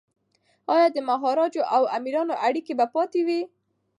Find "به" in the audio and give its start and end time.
2.79-2.85